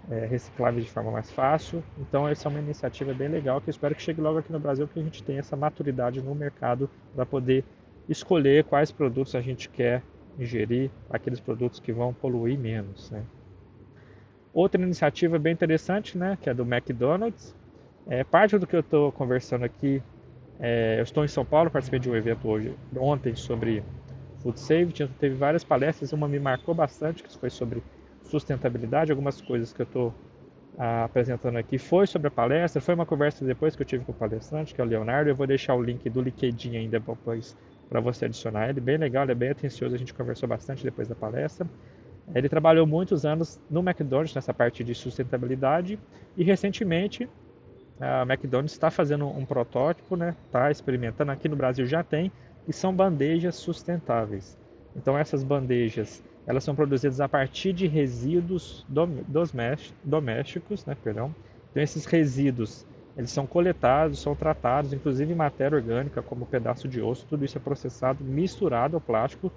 é, 0.10 0.25
recicláveis 0.25 0.86
de 0.86 0.91
forma 0.91 1.12
mais 1.12 1.32
fácil. 1.32 1.84
Então, 1.98 2.27
essa 2.27 2.48
é 2.48 2.50
uma 2.50 2.60
iniciativa 2.60 3.13
bem 3.13 3.27
legal 3.27 3.60
que 3.62 3.70
eu 3.70 3.72
espero 3.72 3.96
que 3.96 4.01
chegue 4.01 4.22
logo 4.22 4.39
aqui 4.39 4.51
no 4.51 4.60
Brasil, 4.60 4.88
que 4.88 5.00
a 5.00 5.03
gente 5.03 5.24
tenha 5.24 5.39
essa 5.39 5.56
maturidade 5.56 6.22
no 6.22 6.34
mercado 6.34 6.89
para 7.15 7.25
poder 7.25 7.63
escolher 8.08 8.63
quais 8.63 8.91
produtos 8.91 9.36
a 9.36 9.41
gente 9.41 9.70
quer 9.70 10.01
ingerir, 10.38 10.89
aqueles 11.10 11.39
produtos 11.39 11.79
que 11.79 11.91
vão 11.91 12.13
poluir 12.13 12.58
menos. 12.58 13.12
Né? 13.12 13.24
Outra 14.53 14.82
iniciativa 14.82 15.38
bem 15.38 15.53
interessante, 15.53 16.18
né, 16.18 16.38
que 16.41 16.50
é 16.50 16.53
do 16.53 16.63
McDonald's. 16.63 17.56
É, 18.08 18.24
parte 18.24 18.58
do 18.58 18.65
que 18.65 18.75
eu 18.75 18.79
estou 18.79 19.12
conversando 19.12 19.63
aqui, 19.63 20.01
é, 20.60 21.00
eu 21.00 21.03
estou 21.03 21.24
em 21.24 21.27
São 21.27 21.46
Paulo, 21.46 21.70
participei 21.70 22.00
de 22.00 22.10
um 22.10 22.15
evento 22.15 22.48
hoje, 22.48 22.75
ontem 22.98 23.36
sobre 23.36 23.84
Food 24.41 24.60
Safety, 24.60 25.08
teve 25.20 25.36
várias 25.36 25.63
palestras, 25.63 26.12
uma 26.12 26.27
me 26.27 26.39
marcou 26.39 26.74
bastante, 26.74 27.22
que 27.22 27.38
foi 27.38 27.50
sobre 27.50 27.84
sustentabilidade, 28.29 29.12
algumas 29.12 29.41
coisas 29.41 29.74
que 29.74 29.81
eu 29.81 29.86
estou 29.86 30.13
ah, 30.77 31.03
apresentando 31.03 31.57
aqui 31.57 31.77
foi 31.77 32.07
sobre 32.07 32.27
a 32.27 32.31
palestra, 32.31 32.79
foi 32.79 32.95
uma 32.95 33.05
conversa 33.05 33.43
depois 33.43 33.75
que 33.75 33.81
eu 33.81 33.86
tive 33.86 34.05
com 34.05 34.12
o 34.12 34.15
palestrante, 34.15 34.74
que 34.74 34.79
é 34.79 34.83
o 34.83 34.88
Leonardo, 34.88 35.29
eu 35.29 35.36
vou 35.36 35.48
deixar 35.48 35.75
o 35.75 35.81
link 35.81 36.09
do 36.09 36.21
LinkedIn 36.21 36.77
ainda 36.77 37.00
depois 37.00 37.57
para 37.89 38.00
você 38.00 38.25
adicionar 38.25 38.69
ele, 38.69 38.79
bem 38.79 38.98
legal, 38.98 39.24
ele 39.24 39.31
é 39.31 39.36
bem 39.36 39.50
atencioso, 39.50 39.95
a 39.95 39.98
gente 39.98 40.13
conversou 40.13 40.48
bastante 40.48 40.83
depois 40.83 41.07
da 41.07 41.15
palestra. 41.15 41.67
Ele 42.33 42.48
trabalhou 42.48 42.86
muitos 42.86 43.25
anos 43.25 43.59
no 43.69 43.79
McDonald's 43.79 44.36
nessa 44.36 44.53
parte 44.53 44.83
de 44.83 44.93
sustentabilidade 44.93 46.00
e 46.38 46.43
recentemente 46.43 47.27
a 48.00 48.21
McDonald's 48.21 48.74
está 48.74 48.91
fazendo 48.91 49.27
um 49.27 49.43
protótipo, 49.43 50.15
né? 50.15 50.36
Está 50.45 50.69
experimentando 50.69 51.31
aqui 51.31 51.50
no 51.50 51.55
Brasil 51.55 51.86
já 51.86 52.03
tem, 52.03 52.31
que 52.65 52.71
são 52.71 52.93
bandejas 52.93 53.55
sustentáveis. 53.55 54.55
Então 54.95 55.17
essas 55.17 55.43
bandejas 55.43 56.24
elas 56.50 56.63
são 56.63 56.74
produzidas 56.74 57.22
a 57.22 57.29
partir 57.29 57.72
de 57.72 57.86
resíduos 57.86 58.84
domésticos, 60.03 60.84
né, 60.84 60.98
perdão. 61.03 61.32
Então 61.70 61.84
esses 61.84 62.06
resíduos, 62.06 62.84
eles 63.15 63.29
são 63.29 63.46
coletados, 63.46 64.20
são 64.20 64.36
tratados, 64.36 64.91
inclusive 64.91 65.36
matéria 65.36 65.75
orgânica, 65.75 66.24
como 66.24 66.48
pedaço 66.48 66.88
de 66.88 67.00
osso, 67.00 67.24
tudo 67.29 67.46
isso 67.46 67.56
é 67.56 67.62
processado, 67.62 68.24
misturado 68.24 68.98
ao 68.98 69.01
plástico, 69.01 69.51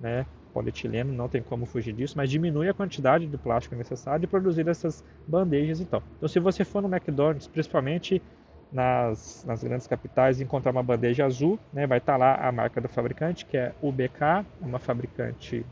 né, 0.00 0.24
polietileno, 0.54 1.12
não 1.12 1.28
tem 1.28 1.42
como 1.42 1.66
fugir 1.66 1.92
disso, 1.92 2.14
mas 2.16 2.30
diminui 2.30 2.68
a 2.68 2.74
quantidade 2.74 3.26
de 3.26 3.36
plástico 3.36 3.74
necessário 3.74 4.20
de 4.20 4.28
produzir 4.28 4.68
essas 4.68 5.02
bandejas 5.26 5.80
então. 5.80 6.00
Então 6.16 6.28
se 6.28 6.38
você 6.38 6.64
for 6.64 6.80
no 6.80 6.88
McDonald's, 6.88 7.48
principalmente 7.48 8.22
nas, 8.70 9.44
nas 9.44 9.64
grandes 9.64 9.88
capitais 9.88 10.40
encontrar 10.40 10.70
uma 10.70 10.82
bandeja 10.82 11.26
azul, 11.26 11.58
né, 11.72 11.88
vai 11.88 11.98
estar 11.98 12.16
lá 12.16 12.36
a 12.36 12.52
marca 12.52 12.80
do 12.80 12.88
fabricante, 12.88 13.44
que 13.44 13.56
é 13.56 13.74
UBK, 13.82 14.46
uma 14.60 14.78
fabricante, 14.78 15.66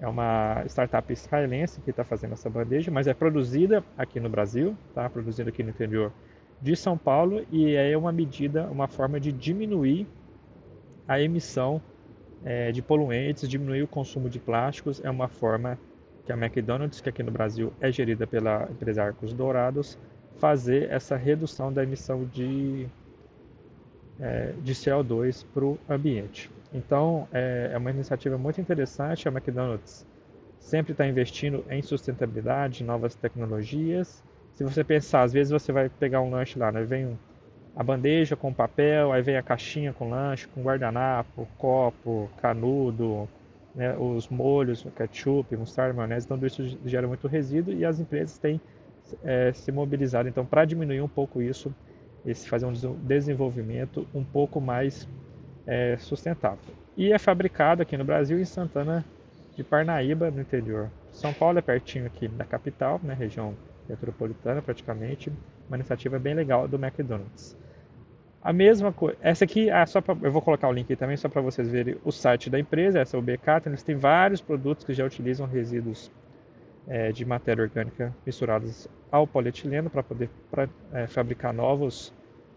é 0.00 0.08
uma 0.08 0.64
startup 0.66 1.12
israelense 1.12 1.80
que 1.82 1.90
está 1.90 2.02
fazendo 2.02 2.32
essa 2.32 2.48
bandeja, 2.48 2.90
mas 2.90 3.06
é 3.06 3.14
produzida 3.14 3.84
aqui 3.98 4.18
no 4.18 4.28
Brasil, 4.28 4.74
tá? 4.94 5.08
produzida 5.10 5.50
aqui 5.50 5.62
no 5.62 5.70
interior 5.70 6.10
de 6.60 6.74
São 6.74 6.96
Paulo 6.96 7.44
e 7.50 7.74
é 7.74 7.96
uma 7.96 8.10
medida, 8.10 8.66
uma 8.70 8.88
forma 8.88 9.20
de 9.20 9.30
diminuir 9.30 10.06
a 11.06 11.20
emissão 11.20 11.80
é, 12.44 12.72
de 12.72 12.80
poluentes, 12.80 13.48
diminuir 13.48 13.82
o 13.82 13.88
consumo 13.88 14.28
de 14.30 14.38
plásticos, 14.38 15.00
é 15.04 15.10
uma 15.10 15.28
forma 15.28 15.78
que 16.24 16.32
a 16.32 16.36
McDonald's, 16.36 17.00
que 17.00 17.08
aqui 17.08 17.22
no 17.22 17.30
Brasil 17.30 17.72
é 17.80 17.90
gerida 17.92 18.26
pela 18.26 18.68
empresa 18.70 19.04
Arcos 19.04 19.32
Dourados, 19.32 19.98
fazer 20.38 20.90
essa 20.90 21.16
redução 21.16 21.72
da 21.72 21.82
emissão 21.82 22.24
de, 22.24 22.86
é, 24.20 24.52
de 24.62 24.74
CO2 24.74 25.44
para 25.52 25.64
o 25.64 25.78
ambiente. 25.88 26.50
Então, 26.72 27.26
é, 27.32 27.70
é, 27.72 27.78
uma 27.78 27.90
iniciativa 27.90 28.38
muito 28.38 28.60
interessante. 28.60 29.26
A 29.26 29.32
McDonald's 29.32 30.06
sempre 30.58 30.92
está 30.92 31.06
investindo 31.06 31.64
em 31.70 31.82
sustentabilidade, 31.82 32.84
novas 32.84 33.14
tecnologias. 33.14 34.22
Se 34.52 34.62
você 34.62 34.84
pensar, 34.84 35.22
às 35.22 35.32
vezes 35.32 35.50
você 35.50 35.72
vai 35.72 35.88
pegar 35.88 36.20
um 36.20 36.30
lanche 36.30 36.58
lá, 36.58 36.70
né? 36.70 36.82
vem 36.82 37.18
a 37.74 37.82
bandeja 37.82 38.36
com 38.36 38.52
papel, 38.52 39.12
aí 39.12 39.22
vem 39.22 39.36
a 39.36 39.42
caixinha 39.42 39.92
com 39.92 40.10
lanche, 40.10 40.46
com 40.48 40.62
guardanapo, 40.62 41.48
copo, 41.56 42.30
canudo, 42.42 43.28
né? 43.74 43.96
os 43.96 44.28
molhos, 44.28 44.86
ketchup, 44.94 45.56
mostarda, 45.56 45.94
maionese, 45.94 46.26
então 46.26 46.46
isso 46.46 46.78
gera 46.84 47.06
muito 47.06 47.26
resíduo 47.26 47.72
e 47.72 47.84
as 47.84 47.98
empresas 47.98 48.38
têm 48.38 48.60
é, 49.24 49.52
se 49.52 49.72
mobilizar 49.72 50.26
então 50.26 50.44
para 50.44 50.64
diminuir 50.64 51.00
um 51.00 51.08
pouco 51.08 51.40
isso, 51.40 51.74
esse 52.24 52.48
fazer 52.48 52.66
um 52.66 52.72
desenvolvimento 53.02 54.06
um 54.14 54.24
pouco 54.24 54.60
mais 54.60 55.08
é, 55.66 55.96
sustentável. 55.98 56.74
E 56.96 57.12
é 57.12 57.18
fabricado 57.18 57.82
aqui 57.82 57.96
no 57.96 58.04
Brasil 58.04 58.38
em 58.38 58.44
Santana 58.44 59.04
de 59.56 59.64
Parnaíba, 59.64 60.30
no 60.30 60.40
interior. 60.40 60.90
São 61.10 61.32
Paulo 61.32 61.58
é 61.58 61.62
pertinho 61.62 62.06
aqui 62.06 62.28
da 62.28 62.44
capital, 62.44 63.00
né, 63.02 63.14
região 63.14 63.54
metropolitana 63.88 64.62
praticamente, 64.62 65.32
uma 65.68 65.76
iniciativa 65.76 66.18
bem 66.18 66.34
legal 66.34 66.68
do 66.68 66.76
McDonald's. 66.76 67.56
A 68.42 68.52
mesma 68.52 68.90
coisa, 68.92 69.18
essa 69.20 69.44
aqui, 69.44 69.70
ah, 69.70 69.84
só 69.84 70.00
pra, 70.00 70.16
eu 70.22 70.32
vou 70.32 70.40
colocar 70.40 70.68
o 70.68 70.72
link 70.72 70.94
também 70.96 71.16
só 71.16 71.28
para 71.28 71.42
vocês 71.42 71.68
verem 71.68 71.96
o 72.04 72.10
site 72.10 72.48
da 72.48 72.58
empresa, 72.58 72.98
essa 72.98 73.16
é 73.16 73.20
o 73.20 73.22
BK, 73.22 73.58
então 73.58 73.70
eles 73.70 73.82
têm 73.82 73.96
vários 73.96 74.40
produtos 74.40 74.84
que 74.84 74.94
já 74.94 75.04
utilizam 75.04 75.46
resíduos 75.46 76.10
é, 76.88 77.12
de 77.12 77.24
matéria 77.24 77.62
orgânica 77.62 78.14
misturados 78.24 78.88
ao 79.10 79.26
polietileno 79.26 79.90
para 79.90 80.02
poder 80.02 80.30
pra, 80.50 80.68
é, 80.92 81.06
fabricar 81.06 81.52
novos 81.52 82.12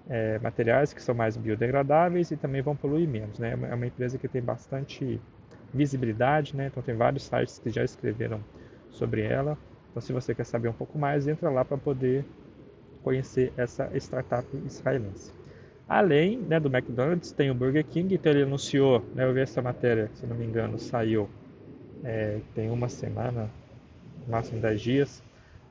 é, 0.10 0.40
materiais 0.40 0.94
que 0.94 1.02
são 1.02 1.16
mais 1.16 1.38
biodegradáveis 1.38 2.32
e 2.32 2.38
também 2.38 2.62
vão 2.62 2.76
poluir 2.76 3.08
menos. 3.08 3.40
Né? 3.40 3.52
É 3.52 3.76
uma 3.76 3.88
empresa 3.88 4.18
que 4.18 4.28
tem 4.28 4.42
bastante 4.42 5.20
visibilidade, 5.74 6.56
né? 6.56 6.68
então 6.68 6.84
tem 6.84 6.96
vários 6.96 7.24
sites 7.24 7.60
que 7.60 7.70
já 7.70 7.84
escreveram 7.84 8.40
sobre 8.90 9.22
ela. 9.22 9.58
Então, 9.92 10.02
se 10.02 10.12
você 10.12 10.34
quer 10.34 10.46
saber 10.46 10.70
um 10.70 10.74
pouco 10.74 10.98
mais, 10.98 11.28
entra 11.28 11.50
lá 11.50 11.64
para 11.64 11.78
poder 11.78 12.26
conhecer 13.04 13.52
essa 13.58 13.90
startup 13.98 14.48
israelense. 14.66 15.32
Além 15.88 16.38
né, 16.38 16.60
do 16.60 16.74
McDonald's, 16.74 17.32
tem 17.32 17.52
o 17.52 17.56
Burger 17.56 17.86
King, 17.86 18.16
então 18.16 18.32
ele 18.32 18.44
anunciou, 18.44 19.04
né, 19.14 19.26
eu 19.26 19.34
vi 19.34 19.42
essa 19.42 19.62
matéria, 19.62 20.10
se 20.14 20.26
não 20.26 20.36
me 20.36 20.46
engano, 20.46 20.80
saiu 20.80 21.30
é, 22.04 22.40
tem 22.54 22.70
uma 22.70 22.90
semana, 22.90 23.50
máximo 24.28 24.62
10 24.62 24.82
dias, 24.82 25.24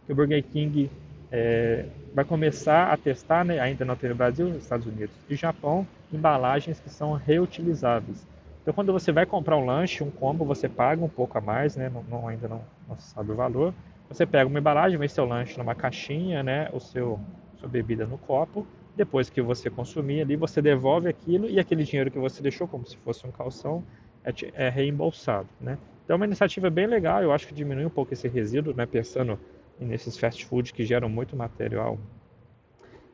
que 0.07 0.13
o 0.13 0.15
Burger 0.15 0.43
King 0.43 0.91
é, 1.31 1.87
vai 2.15 2.25
começar 2.25 2.93
a 2.93 2.97
testar, 2.97 3.45
né, 3.45 3.59
ainda 3.59 3.85
não 3.85 3.97
tem 3.97 4.11
no 4.11 4.17
Brasil, 4.17 4.49
Estados 4.57 4.87
Unidos 4.87 5.15
e 5.29 5.35
Japão, 5.35 5.87
embalagens 6.13 6.79
que 6.81 6.91
são 6.91 7.13
reutilizáveis. 7.15 8.27
Então, 8.63 8.73
quando 8.73 8.93
você 8.93 9.11
vai 9.11 9.27
comprar 9.27 9.57
um 9.57 9.65
lanche, 9.65 10.05
um 10.05 10.11
combo, 10.11 10.45
você 10.45 10.69
paga 10.69 11.05
um 11.05 11.09
pouco 11.09 11.37
a 11.39 11.41
mais, 11.41 11.77
né, 11.77 11.89
não, 11.89 12.03
não 12.05 12.29
ainda 12.29 12.47
não, 12.49 12.63
não 12.89 12.99
sabe 12.99 13.33
o 13.33 13.35
valor. 13.35 13.75
Você 14.09 14.27
pega 14.27 14.49
uma 14.49 14.59
embalagem, 14.59 14.99
vem 14.99 15.09
seu 15.09 15.25
lanche 15.25 15.59
numa 15.59 15.75
caixinha, 15.75 16.43
né, 16.43 16.69
o 16.73 16.79
seu 16.79 17.19
sua 17.63 17.69
bebida 17.69 18.05
no 18.05 18.19
copo. 18.19 18.67
Depois 18.95 19.31
que 19.31 19.41
você 19.41 19.71
consumir 19.71 20.21
ali, 20.21 20.37
você 20.37 20.61
devolve 20.61 21.09
aquilo 21.09 21.49
e 21.49 21.59
aquele 21.59 21.85
dinheiro 21.85 22.11
que 22.11 22.19
você 22.19 22.43
deixou, 22.43 22.69
como 22.69 22.85
se 22.85 22.97
fosse 22.99 23.27
um 23.27 23.31
calção, 23.31 23.83
é, 24.25 24.33
é 24.67 24.69
reembolsado, 24.69 25.49
né? 25.61 25.79
Então 26.05 26.15
é 26.15 26.17
uma 26.17 26.27
iniciativa 26.27 26.69
bem 26.69 26.87
legal, 26.87 27.23
eu 27.23 27.33
acho 27.33 27.47
que 27.47 27.55
diminui 27.55 27.85
um 27.85 27.91
pouco 27.91 28.13
esse 28.13 28.29
resíduo, 28.29 28.75
né? 28.75 28.87
Pensando 28.87 29.39
nesses 29.79 30.17
fast 30.17 30.45
food 30.45 30.73
que 30.73 30.85
geram 30.85 31.09
muito 31.09 31.37
material 31.37 31.99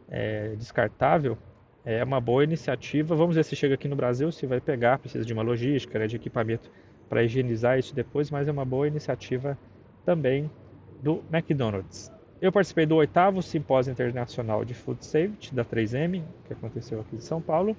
é, 0.09 0.55
descartável, 0.57 1.37
é 1.85 2.03
uma 2.03 2.21
boa 2.21 2.45
iniciativa. 2.45 3.15
Vamos 3.15 3.37
ver 3.37 3.45
se 3.45 3.57
chega 3.57 3.75
aqui 3.75 3.89
no 3.89 3.97
Brasil, 3.97 4.31
se 4.33 4.47
vai 4.47 4.61
pegar, 4.61 4.99
precisa 4.99 5.25
de 5.25 5.33
uma 5.33 5.43
logística, 5.43 5.99
né, 5.99 6.07
de 6.07 6.17
equipamento 6.17 6.71
para 7.09 7.23
higienizar 7.23 7.79
isso 7.79 7.95
depois, 7.95 8.31
mas 8.31 8.49
é 8.49 8.53
uma 8.53 8.65
boa 8.65 8.87
iniciativa 8.87 9.57
também 10.05 10.51
do 11.03 11.23
McDonald's. 11.33 12.13
Eu 12.41 12.53
participei 12.53 12.87
do 12.87 12.97
oitavo 12.97 13.43
Simpósio 13.43 13.91
Internacional 13.91 14.65
de 14.65 14.75
Food 14.75 15.05
Safety, 15.05 15.55
da 15.55 15.65
3M, 15.65 16.23
que 16.47 16.53
aconteceu 16.53 17.01
aqui 17.01 17.17
em 17.17 17.21
São 17.21 17.41
Paulo. 17.41 17.77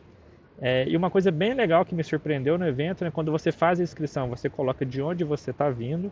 É, 0.61 0.87
e 0.87 0.97
uma 0.97 1.09
coisa 1.09 1.31
bem 1.31 1.53
legal 1.53 1.85
que 1.85 1.95
me 1.95 2.03
surpreendeu 2.03 2.57
no 2.57 2.67
evento, 2.67 3.03
né, 3.03 3.11
quando 3.11 3.31
você 3.31 3.51
faz 3.51 3.79
a 3.79 3.83
inscrição, 3.83 4.29
você 4.29 4.49
coloca 4.49 4.85
de 4.85 5.01
onde 5.01 5.23
você 5.23 5.51
está 5.51 5.69
vindo, 5.69 6.11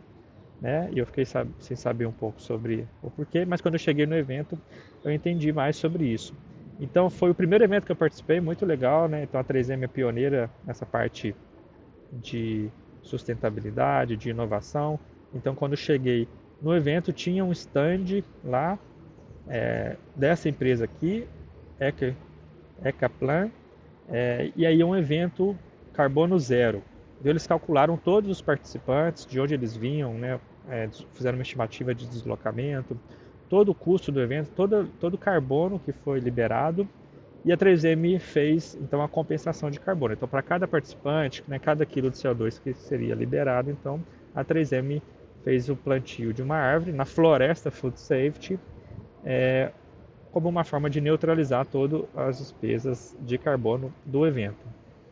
né, 0.62 0.90
e 0.94 1.00
eu 1.00 1.06
fiquei 1.06 1.26
sab 1.26 1.50
sem 1.60 1.76
saber 1.76 2.06
um 2.06 2.14
pouco 2.14 2.42
sobre 2.42 2.88
o 3.04 3.12
porquê, 3.12 3.46
mas 3.46 3.60
quando 3.60 3.74
eu 3.76 3.80
cheguei 3.80 4.06
no 4.06 4.16
evento, 4.16 4.58
eu 5.04 5.12
entendi 5.12 5.52
mais 5.52 5.76
sobre 5.76 6.06
isso. 6.06 6.34
Então, 6.80 7.10
foi 7.10 7.30
o 7.30 7.36
primeiro 7.36 7.64
evento 7.64 7.86
que 7.86 7.92
eu 7.92 7.96
participei, 7.96 8.40
muito 8.40 8.66
legal, 8.66 9.10
né, 9.10 9.24
então 9.24 9.40
a 9.40 9.44
3M 9.44 9.84
é 9.84 9.88
pioneira 9.88 10.50
nessa 10.66 10.86
parte 10.86 11.36
de 12.12 12.70
sustentabilidade, 13.02 14.16
de 14.16 14.30
inovação. 14.30 15.00
Então, 15.34 15.56
quando 15.56 15.74
eu 15.74 15.78
cheguei 15.78 16.28
no 16.62 16.76
evento, 16.76 17.12
tinha 17.12 17.44
um 17.44 17.52
stand 17.52 18.24
lá 18.44 18.80
é, 19.48 19.96
dessa 20.16 20.48
empresa 20.48 20.86
aqui, 20.86 21.28
Eca, 21.80 22.16
Ecaplan, 22.84 23.50
é, 24.10 24.52
e 24.56 24.66
aí 24.66 24.82
é 24.82 24.86
um 24.86 24.96
evento 24.96 25.58
carbono 25.94 26.38
zero. 26.40 26.84
Então, 27.20 27.32
eles 27.32 27.48
calcularam 27.48 27.98
todos 27.98 28.30
os 28.30 28.42
participantes, 28.42 29.26
de 29.26 29.40
onde 29.40 29.54
eles 29.54 29.76
vinham, 29.76 30.14
né, 30.14 30.40
é, 30.70 30.88
fizeram 31.14 31.38
uma 31.38 31.42
estimativa 31.42 31.94
de 31.94 32.08
deslocamento, 32.08 32.98
todo 33.50 33.70
o 33.70 33.76
custo 33.76 34.12
do 34.12 34.22
evento, 34.22 34.52
todo, 34.56 34.88
todo 35.00 35.16
o 35.16 35.18
carbono 35.18 35.80
que 35.80 35.92
foi 35.92 36.20
liberado, 36.20 36.88
e 37.44 37.52
a 37.52 37.58
3M 37.58 38.20
fez 38.20 38.78
então 38.82 39.02
a 39.02 39.08
compensação 39.08 39.72
de 39.72 39.80
carbono. 39.80 40.14
Então, 40.14 40.28
para 40.28 40.42
cada 40.42 40.68
participante, 40.68 41.44
né, 41.48 41.58
cada 41.58 41.86
quilo 41.86 42.10
de 42.10 42.18
CO2 42.18 42.62
que 42.62 42.74
seria 42.74 43.16
liberado, 43.16 43.72
então 43.72 44.04
a 44.36 44.44
3M 44.44 45.02
fez 45.44 45.70
o 45.70 45.76
plantio 45.76 46.34
de 46.34 46.44
uma 46.44 46.58
árvore 46.58 46.92
na 46.92 47.06
floresta 47.06 47.72
Food 47.72 48.00
Safety, 48.00 48.60
é, 49.24 49.72
como 50.38 50.50
uma 50.50 50.64
forma 50.64 50.88
de 50.88 51.02
neutralizar 51.02 51.66
todas 51.66 52.04
as 52.16 52.38
despesas 52.38 53.18
de 53.22 53.40
carbono 53.40 53.92
do 54.06 54.24
evento. 54.24 54.68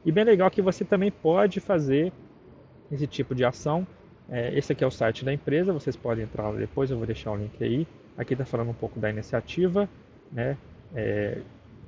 E 0.06 0.12
bem 0.12 0.24
legal 0.24 0.52
que 0.52 0.62
você 0.62 0.86
também 0.86 1.12
pode 1.12 1.60
fazer 1.60 2.14
esse 2.92 3.08
tipo 3.08 3.34
de 3.34 3.44
ação. 3.44 3.88
É, 4.30 4.56
esse 4.56 4.72
aqui 4.72 4.84
é 4.84 4.88
o 4.88 4.92
site 4.92 5.26
da 5.26 5.34
empresa, 5.34 5.74
vocês 5.74 5.96
podem 5.96 6.26
entrar 6.26 6.50
lá 6.50 6.56
depois, 6.56 6.92
eu 6.92 6.98
vou 6.98 7.08
deixar 7.08 7.32
o 7.32 7.38
link 7.38 7.64
aí. 7.64 7.88
Aqui 8.16 8.36
está 8.36 8.46
falando 8.46 8.70
um 8.70 8.76
pouco 8.76 9.00
da 9.00 9.10
iniciativa, 9.10 9.90
né? 10.32 10.56
É, 10.94 11.42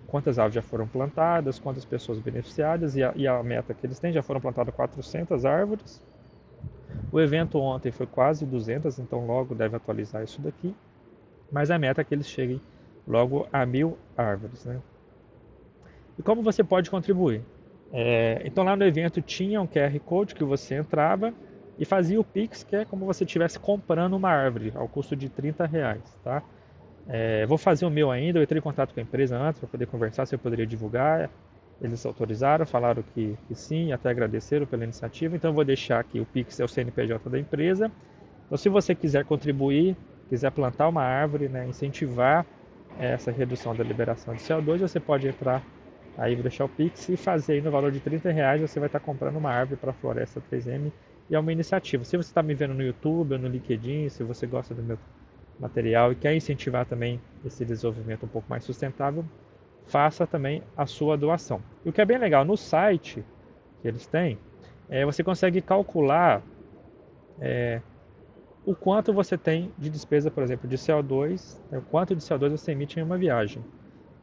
quantas 0.07 0.39
árvores 0.39 0.55
já 0.55 0.63
foram 0.63 0.87
plantadas, 0.87 1.59
quantas 1.59 1.85
pessoas 1.85 2.17
beneficiadas 2.17 2.95
e 2.95 3.03
a, 3.03 3.13
e 3.15 3.27
a, 3.27 3.43
meta 3.43 3.71
que 3.71 3.85
eles 3.85 3.99
têm, 3.99 4.11
já 4.11 4.23
foram 4.23 4.41
plantadas 4.41 4.73
400 4.73 5.45
árvores. 5.45 6.01
O 7.11 7.21
evento 7.21 7.59
ontem 7.59 7.91
foi 7.91 8.07
quase 8.07 8.47
200, 8.47 8.97
então 8.97 9.27
logo 9.27 9.53
deve 9.53 9.75
atualizar 9.75 10.23
isso 10.23 10.41
daqui. 10.41 10.75
Mas 11.51 11.69
a 11.69 11.77
meta 11.77 12.01
é 12.01 12.03
que 12.03 12.15
eles 12.15 12.27
cheguem 12.27 12.59
logo 13.07 13.47
a 13.51 13.65
mil 13.65 13.97
árvores. 14.15 14.65
Né? 14.65 14.79
E 16.17 16.21
como 16.21 16.41
você 16.41 16.63
pode 16.63 16.89
contribuir? 16.89 17.41
É, 17.93 18.41
então 18.43 18.63
lá 18.63 18.75
no 18.75 18.83
evento 18.83 19.21
tinha 19.21 19.61
um 19.61 19.67
QR 19.67 19.97
Code 19.99 20.35
que 20.35 20.43
você 20.43 20.75
entrava 20.75 21.33
e 21.79 21.85
fazia 21.85 22.19
o 22.19 22.23
Pix, 22.23 22.63
que 22.63 22.75
é 22.75 22.85
como 22.85 23.05
você 23.05 23.23
estivesse 23.23 23.59
comprando 23.59 24.13
uma 24.13 24.29
árvore, 24.29 24.73
ao 24.75 24.87
custo 24.87 25.15
de 25.15 25.29
30 25.29 25.65
reais. 25.65 26.17
Tá? 26.23 26.43
É, 27.07 27.45
vou 27.45 27.57
fazer 27.57 27.85
o 27.85 27.89
meu 27.89 28.11
ainda, 28.11 28.39
eu 28.39 28.43
entrei 28.43 28.59
em 28.59 28.61
contato 28.61 28.93
com 28.93 28.99
a 28.99 29.03
empresa 29.03 29.37
antes 29.37 29.59
para 29.59 29.69
poder 29.69 29.85
conversar 29.85 30.25
se 30.25 30.35
eu 30.35 30.39
poderia 30.39 30.65
divulgar. 30.65 31.29
Eles 31.79 32.03
autorizaram, 32.05 32.65
falaram 32.65 33.03
que, 33.13 33.37
que 33.47 33.53
sim, 33.53 33.91
até 33.91 34.09
agradeceram 34.09 34.65
pela 34.65 34.83
iniciativa. 34.83 35.35
Então 35.35 35.51
eu 35.51 35.55
vou 35.55 35.63
deixar 35.63 35.99
aqui 35.99 36.19
o 36.19 36.25
Pix 36.25 36.59
é 36.59 36.65
o 36.65 36.67
CNPJ 36.67 37.29
da 37.29 37.39
empresa. 37.39 37.91
Então 38.47 38.57
se 38.57 38.67
você 38.67 38.95
quiser 38.95 39.23
contribuir, 39.25 39.95
quiser 40.27 40.51
plantar 40.51 40.89
uma 40.89 41.03
árvore, 41.03 41.47
né, 41.47 41.67
incentivar 41.67 42.45
essa 42.99 43.31
redução 43.31 43.75
da 43.75 43.83
liberação 43.83 44.33
de 44.33 44.41
CO2, 44.41 44.79
você 44.79 44.99
pode 44.99 45.27
entrar 45.27 45.63
aí, 46.17 46.35
deixar 46.35 46.65
o 46.65 46.69
Pix 46.69 47.09
e 47.09 47.17
fazer 47.17 47.53
aí 47.53 47.61
no 47.61 47.69
valor 47.69 47.91
de 47.91 47.99
30 47.99 48.31
reais, 48.31 48.61
você 48.61 48.79
vai 48.79 48.87
estar 48.87 48.99
comprando 48.99 49.35
uma 49.35 49.51
árvore 49.51 49.79
para 49.79 49.91
a 49.91 49.93
Floresta 49.93 50.41
3M 50.51 50.91
e 51.29 51.35
é 51.35 51.39
uma 51.39 51.51
iniciativa. 51.51 52.03
Se 52.03 52.17
você 52.17 52.29
está 52.29 52.41
me 52.41 52.53
vendo 52.53 52.73
no 52.73 52.83
YouTube 52.83 53.33
ou 53.33 53.39
no 53.39 53.47
LinkedIn, 53.47 54.09
se 54.09 54.23
você 54.23 54.47
gosta 54.47 54.73
do 54.73 54.81
meu 54.81 54.97
material 55.59 56.11
e 56.11 56.15
quer 56.15 56.35
incentivar 56.35 56.85
também 56.85 57.19
esse 57.45 57.63
desenvolvimento 57.65 58.25
um 58.25 58.29
pouco 58.29 58.49
mais 58.49 58.63
sustentável, 58.63 59.23
faça 59.85 60.25
também 60.25 60.63
a 60.75 60.85
sua 60.85 61.17
doação. 61.17 61.61
E 61.85 61.89
o 61.89 61.93
que 61.93 62.01
é 62.01 62.05
bem 62.05 62.17
legal, 62.17 62.43
no 62.45 62.57
site 62.57 63.23
que 63.81 63.87
eles 63.87 64.05
têm, 64.07 64.37
é, 64.89 65.05
você 65.05 65.23
consegue 65.23 65.61
calcular 65.61 66.41
é, 67.39 67.81
o 68.67 68.75
quanto 68.75 69.13
você 69.13 69.37
tem 69.37 69.71
de 69.77 69.89
despesa, 69.89 70.29
por 70.29 70.43
exemplo, 70.43 70.67
de 70.67 70.77
CO2, 70.77 71.55
né, 71.71 71.77
o 71.77 71.81
quanto 71.83 72.13
de 72.13 72.21
CO2 72.21 72.51
você 72.51 72.73
emite 72.73 72.99
em 72.99 73.03
uma 73.03 73.17
viagem. 73.17 73.63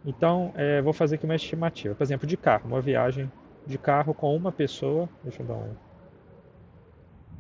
Então, 0.05 0.53
é, 0.55 0.83
vou 0.83 0.93
fazer 0.93 1.15
aqui 1.15 1.25
uma 1.25 1.35
estimativa. 1.35 1.95
Por 1.95 2.03
exemplo, 2.03 2.27
de 2.27 2.37
carro, 2.37 2.69
uma 2.69 2.81
viagem 2.83 3.33
de 3.67 3.79
carro 3.79 4.13
com 4.13 4.37
uma 4.37 4.53
pessoa, 4.53 5.09
deixa 5.23 5.43
eu 5.43 5.47
dar 5.47 5.55
um, 5.55 5.75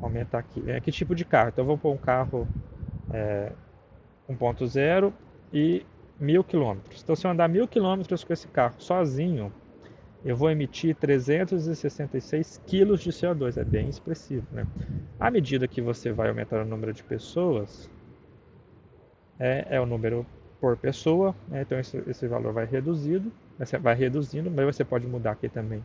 aumentar 0.00 0.38
aqui. 0.38 0.64
É, 0.66 0.80
que 0.80 0.90
tipo 0.90 1.14
de 1.14 1.26
carro? 1.26 1.50
Então, 1.50 1.62
eu 1.62 1.66
vou 1.66 1.76
pôr 1.76 1.92
um 1.92 1.98
carro 1.98 2.48
é, 3.12 3.52
1.0 4.30 5.12
e 5.52 5.84
mil 6.18 6.42
quilômetros. 6.42 7.02
Então, 7.02 7.14
se 7.14 7.26
eu 7.26 7.30
andar 7.30 7.50
mil 7.50 7.68
quilômetros 7.68 8.24
com 8.24 8.32
esse 8.32 8.48
carro 8.48 8.76
sozinho, 8.78 9.52
eu 10.24 10.36
vou 10.36 10.50
emitir 10.50 10.96
366 10.96 12.60
quilos 12.66 13.00
de 13.00 13.10
CO2. 13.10 13.58
É 13.58 13.64
bem 13.64 13.88
expressivo, 13.88 14.46
né? 14.50 14.66
À 15.20 15.30
medida 15.30 15.68
que 15.68 15.82
você 15.82 16.10
vai 16.12 16.28
aumentar 16.28 16.62
o 16.62 16.64
número 16.64 16.92
de 16.92 17.02
pessoas, 17.04 17.90
é, 19.38 19.66
é 19.70 19.80
o 19.80 19.86
número 19.86 20.26
por 20.60 20.76
pessoa, 20.78 21.34
né? 21.46 21.60
então 21.60 21.78
esse, 21.78 22.02
esse 22.06 22.26
valor 22.26 22.52
vai 22.52 22.64
reduzido, 22.64 23.30
vai 23.82 23.94
reduzindo, 23.94 24.50
mas 24.50 24.64
você 24.64 24.82
pode 24.82 25.06
mudar 25.06 25.32
aqui 25.32 25.46
também 25.48 25.84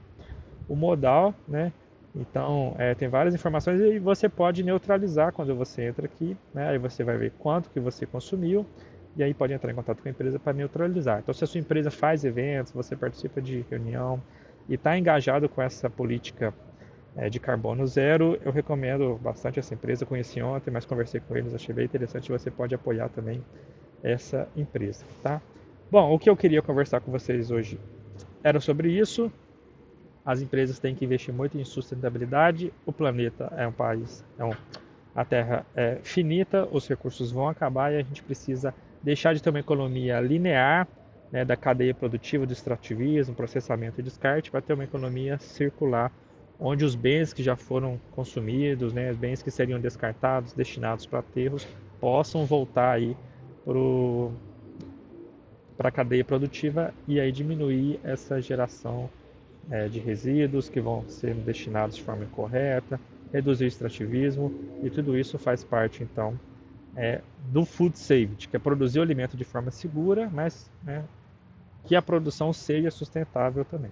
o 0.70 0.76
modal, 0.76 1.34
né? 1.48 1.74
Então, 2.16 2.76
é, 2.78 2.96
tem 2.96 3.08
várias 3.08 3.36
informações 3.36 3.80
e 3.82 4.00
você 4.00 4.30
pode 4.30 4.64
neutralizar 4.64 5.34
quando 5.34 5.54
você 5.56 5.84
entra 5.84 6.06
aqui, 6.06 6.36
né? 6.54 6.70
Aí 6.70 6.78
você 6.78 7.04
vai 7.04 7.18
ver 7.18 7.34
quanto 7.38 7.70
que 7.70 7.80
você 7.80 8.06
consumiu 8.06 8.66
e 9.16 9.24
aí 9.24 9.34
pode 9.34 9.54
entrar 9.54 9.72
em 9.72 9.76
contato 9.76 10.02
com 10.02 10.08
a 10.08 10.12
empresa 10.12 10.40
para 10.40 10.54
neutralizar. 10.54 11.20
Então, 11.20 11.34
se 11.34 11.44
a 11.44 11.48
sua 11.48 11.60
empresa 11.60 11.92
faz 11.92 12.24
eventos, 12.24 12.72
você 12.72 12.96
participa 12.96 13.42
de 13.42 13.66
reunião 13.70 14.22
e 14.68 14.76
está 14.76 14.98
engajado 14.98 15.50
com 15.50 15.62
essa 15.62 15.90
política 15.90 16.54
é, 17.16 17.30
de 17.30 17.40
carbono 17.40 17.86
zero, 17.88 18.40
eu 18.46 18.52
recomendo 18.52 19.20
bastante 19.22 19.60
essa 19.60 19.74
empresa. 19.74 20.06
Conheci 20.06 20.42
ontem, 20.42 20.72
mas 20.72 20.86
conversei 20.86 21.20
com 21.20 21.36
eles, 21.36 21.54
achei 21.54 21.74
bem 21.74 21.86
interessante. 21.86 22.32
Você 22.32 22.52
pode 22.52 22.74
apoiar 22.76 23.10
também 23.10 23.44
essa 24.04 24.48
empresa, 24.56 25.06
tá? 25.22 25.42
Bom, 25.92 26.14
o 26.14 26.20
que 26.20 26.30
eu 26.30 26.38
queria 26.38 26.62
conversar 26.62 27.02
com 27.02 27.12
vocês 27.12 27.50
hoje 27.52 27.80
era 28.44 28.60
sobre 28.60 28.92
isso. 28.92 29.32
As 30.24 30.42
empresas 30.42 30.78
têm 30.78 30.94
que 30.94 31.04
investir 31.04 31.34
muito 31.34 31.58
em 31.58 31.66
sustentabilidade. 31.66 32.72
O 32.86 32.94
planeta 32.94 33.52
é 33.58 33.68
um 33.68 33.72
país, 33.72 34.24
é 34.38 34.46
um, 34.46 34.52
a 35.16 35.26
Terra 35.26 35.66
é 35.76 35.98
finita, 36.04 36.68
os 36.72 36.88
recursos 36.88 37.32
vão 37.32 37.50
acabar 37.50 37.92
e 37.92 37.98
a 37.98 38.04
gente 38.04 38.22
precisa 38.22 38.74
deixar 39.02 39.34
de 39.34 39.42
ter 39.42 39.50
uma 39.50 39.60
economia 39.60 40.20
linear 40.20 40.88
né, 41.32 41.46
da 41.46 41.56
cadeia 41.56 41.94
produtiva 41.94 42.46
do 42.46 42.54
extrativismo, 42.54 43.36
processamento 43.36 44.00
e 44.00 44.04
descarte, 44.04 44.52
para 44.52 44.62
ter 44.62 44.74
uma 44.74 44.84
economia 44.84 45.38
circular, 45.40 46.12
onde 46.60 46.84
os 46.84 46.96
bens 46.96 47.32
que 47.34 47.44
já 47.44 47.56
foram 47.56 48.00
consumidos, 48.12 48.94
né, 48.94 49.12
os 49.12 49.18
bens 49.18 49.42
que 49.42 49.52
seriam 49.52 49.80
descartados, 49.80 50.54
destinados 50.54 51.06
para 51.06 51.20
aterros, 51.20 51.68
possam 52.00 52.46
voltar 52.46 52.92
aí 52.92 53.16
para 55.78 55.90
a 55.90 55.92
cadeia 55.92 56.26
produtiva 56.26 56.94
e 57.08 57.20
aí 57.20 57.32
diminuir 57.32 58.00
essa 58.04 58.42
geração 58.42 59.10
é, 59.70 59.88
de 59.88 60.00
resíduos 60.00 60.68
que 60.68 60.82
vão 60.82 61.08
ser 61.08 61.36
destinados 61.36 61.96
de 61.96 62.04
forma 62.04 62.24
incorreta, 62.24 63.00
reduzir 63.32 63.66
o 63.66 63.68
extrativismo 63.68 64.52
e 64.82 64.90
tudo 64.90 65.18
isso 65.18 65.38
faz 65.38 65.64
parte 65.64 66.02
então 66.02 66.38
é, 67.00 67.22
do 67.48 67.64
food 67.64 67.98
safety, 67.98 68.50
que 68.50 68.58
é 68.58 68.60
produzir 68.60 69.00
o 69.00 69.02
alimento 69.02 69.38
de 69.38 69.46
forma 69.46 69.72
segura, 69.72 70.30
mas 70.30 70.70
né, 70.84 71.06
que 71.86 71.96
a 71.96 72.02
produção 72.02 72.52
seja 72.52 72.92
sustentável 72.92 73.64
também. 73.64 73.90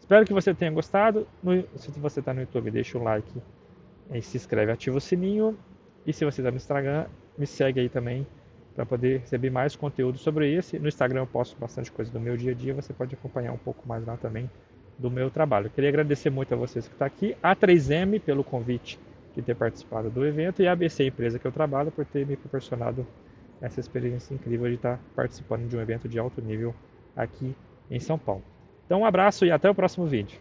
Espero 0.00 0.26
que 0.26 0.32
você 0.32 0.52
tenha 0.52 0.72
gostado. 0.72 1.24
No, 1.40 1.62
se 1.76 1.92
você 1.92 2.18
está 2.18 2.34
no 2.34 2.40
YouTube, 2.40 2.72
deixa 2.72 2.98
o 2.98 3.02
like 3.04 3.32
se 4.20 4.36
inscreve, 4.36 4.72
ativa 4.72 4.98
o 4.98 5.00
sininho. 5.00 5.56
E 6.04 6.12
se 6.12 6.24
você 6.24 6.40
está 6.40 6.50
no 6.50 6.56
Instagram, 6.56 7.06
me 7.38 7.46
segue 7.46 7.78
aí 7.78 7.88
também 7.88 8.26
para 8.74 8.84
poder 8.84 9.20
receber 9.20 9.50
mais 9.50 9.76
conteúdo 9.76 10.18
sobre 10.18 10.52
esse. 10.52 10.80
No 10.80 10.88
Instagram 10.88 11.20
eu 11.20 11.26
posto 11.28 11.56
bastante 11.60 11.92
coisa 11.92 12.10
do 12.10 12.18
meu 12.18 12.36
dia 12.36 12.50
a 12.50 12.54
dia, 12.54 12.74
você 12.74 12.92
pode 12.92 13.14
acompanhar 13.14 13.52
um 13.52 13.58
pouco 13.58 13.86
mais 13.86 14.04
lá 14.04 14.16
também 14.16 14.50
do 14.98 15.08
meu 15.08 15.30
trabalho. 15.30 15.70
Queria 15.70 15.90
agradecer 15.90 16.28
muito 16.28 16.52
a 16.52 16.56
vocês 16.56 16.88
que 16.88 16.94
estão 16.94 17.08
tá 17.08 17.14
aqui, 17.14 17.36
a 17.40 17.54
3M 17.54 18.20
pelo 18.20 18.42
convite 18.42 18.98
de 19.34 19.42
ter 19.42 19.54
participado 19.54 20.10
do 20.10 20.24
evento 20.26 20.62
e 20.62 20.68
a 20.68 20.72
ABC, 20.72 21.04
a 21.04 21.06
empresa 21.06 21.38
que 21.38 21.46
eu 21.46 21.52
trabalho, 21.52 21.90
por 21.90 22.04
ter 22.04 22.26
me 22.26 22.36
proporcionado 22.36 23.06
essa 23.60 23.80
experiência 23.80 24.34
incrível 24.34 24.68
de 24.68 24.74
estar 24.74 24.98
participando 25.14 25.68
de 25.68 25.76
um 25.76 25.80
evento 25.80 26.08
de 26.08 26.18
alto 26.18 26.40
nível 26.40 26.74
aqui 27.16 27.54
em 27.90 28.00
São 28.00 28.18
Paulo. 28.18 28.42
Então 28.84 29.00
um 29.00 29.06
abraço 29.06 29.44
e 29.46 29.50
até 29.50 29.70
o 29.70 29.74
próximo 29.74 30.06
vídeo. 30.06 30.38